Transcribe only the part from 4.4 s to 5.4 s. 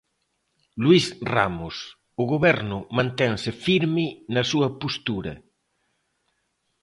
súa postura.